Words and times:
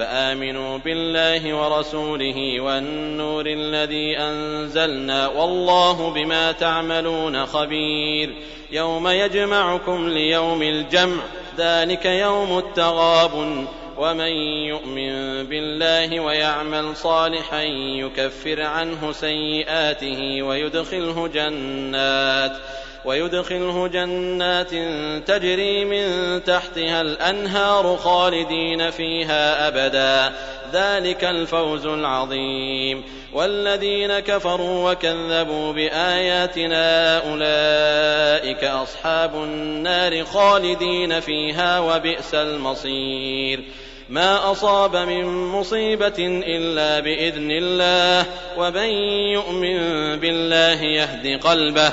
فآمنوا 0.00 0.78
بالله 0.78 1.54
ورسوله 1.54 2.60
والنور 2.60 3.46
الذي 3.46 4.18
أنزلنا 4.18 5.28
والله 5.28 6.10
بما 6.10 6.52
تعملون 6.52 7.46
خبير 7.46 8.34
يوم 8.70 9.08
يجمعكم 9.08 10.08
ليوم 10.08 10.62
الجمع 10.62 11.22
ذلك 11.58 12.06
يوم 12.06 12.58
التغاب 12.58 13.66
ومن 13.98 14.32
يؤمن 14.68 15.46
بالله 15.46 16.20
ويعمل 16.20 16.96
صالحا 16.96 17.62
يكفر 18.02 18.62
عنه 18.62 19.12
سيئاته 19.12 20.42
ويدخله 20.42 21.28
جنات 21.28 22.56
ويدخله 23.04 23.88
جنات 23.88 24.70
تجري 25.28 25.84
من 25.84 26.44
تحتها 26.44 27.00
الأنهار 27.00 27.96
خالدين 27.96 28.90
فيها 28.90 29.68
أبدا. 29.68 30.34
ذلك 30.72 31.24
الفوز 31.24 31.86
العظيم. 31.86 33.04
والذين 33.32 34.18
كفروا 34.18 34.92
وكذبوا 34.92 35.72
بآياتنا 35.72 37.16
أولئك 37.30 38.64
أصحاب 38.64 39.34
النار 39.34 40.24
خالدين 40.24 41.20
فيها 41.20 41.78
وبئس 41.78 42.34
المصير. 42.34 43.64
ما 44.08 44.52
أصاب 44.52 44.96
من 44.96 45.24
مصيبة 45.26 46.42
إلا 46.46 47.00
بإذن 47.00 47.50
الله. 47.50 48.26
ومن 48.56 48.90
يؤمن 49.32 49.78
بالله 50.20 50.82
يهد 50.82 51.40
قلبه. 51.40 51.92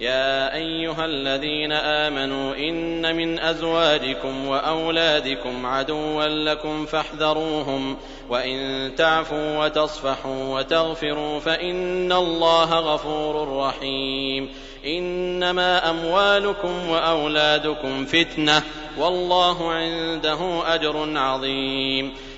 يا 0.00 0.54
أيها 0.54 1.04
الذين 1.04 1.72
آمنوا 1.72 2.56
إن 2.56 3.16
من 3.16 3.38
أزواجكم 3.38 4.46
وأولادكم 4.46 5.66
عدوا 5.66 6.24
لكم 6.24 6.86
فاحذروهم 6.86 7.96
وإن 8.30 8.90
تعفوا 8.96 9.64
وتصفحوا 9.64 10.58
وتغفروا 10.58 11.40
فإن 11.40 12.12
الله 12.12 12.74
غفور 12.74 13.56
رحيم 13.56 14.50
إنما 14.86 15.90
أموالكم 15.90 16.88
وأولادكم 16.88 18.04
فتنة 18.04 18.62
والله 18.98 19.72
عنده 19.72 20.74
أجر 20.74 21.18
عظيم 21.18 22.14